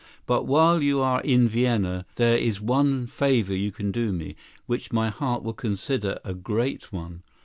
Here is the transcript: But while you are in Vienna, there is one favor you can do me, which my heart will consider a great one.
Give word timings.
But 0.25 0.47
while 0.47 0.81
you 0.81 0.99
are 0.99 1.21
in 1.21 1.47
Vienna, 1.47 2.07
there 2.15 2.35
is 2.35 2.59
one 2.59 3.05
favor 3.05 3.55
you 3.55 3.71
can 3.71 3.91
do 3.91 4.11
me, 4.11 4.35
which 4.65 4.91
my 4.91 5.09
heart 5.11 5.43
will 5.43 5.53
consider 5.53 6.17
a 6.25 6.33
great 6.33 6.91
one. 6.91 7.21